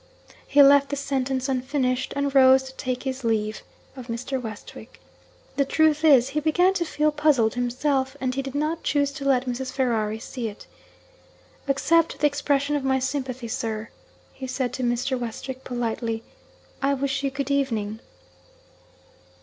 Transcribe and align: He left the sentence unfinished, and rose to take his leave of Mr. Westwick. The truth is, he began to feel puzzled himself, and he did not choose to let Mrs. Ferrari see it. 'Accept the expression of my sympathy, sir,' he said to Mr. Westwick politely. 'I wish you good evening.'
He 0.47 0.63
left 0.63 0.89
the 0.89 0.95
sentence 0.95 1.47
unfinished, 1.47 2.11
and 2.15 2.33
rose 2.33 2.63
to 2.63 2.73
take 2.75 3.03
his 3.03 3.23
leave 3.23 3.61
of 3.95 4.07
Mr. 4.07 4.41
Westwick. 4.41 4.99
The 5.57 5.63
truth 5.63 6.03
is, 6.03 6.29
he 6.29 6.39
began 6.39 6.73
to 6.73 6.85
feel 6.85 7.11
puzzled 7.11 7.53
himself, 7.53 8.17
and 8.19 8.33
he 8.33 8.41
did 8.41 8.55
not 8.55 8.81
choose 8.81 9.11
to 9.11 9.25
let 9.25 9.45
Mrs. 9.45 9.71
Ferrari 9.71 10.17
see 10.17 10.47
it. 10.49 10.65
'Accept 11.67 12.17
the 12.19 12.25
expression 12.25 12.75
of 12.75 12.83
my 12.83 12.97
sympathy, 12.97 13.47
sir,' 13.47 13.89
he 14.33 14.47
said 14.47 14.73
to 14.73 14.81
Mr. 14.83 15.19
Westwick 15.19 15.63
politely. 15.63 16.23
'I 16.81 16.95
wish 16.95 17.21
you 17.21 17.29
good 17.29 17.51
evening.' 17.51 17.99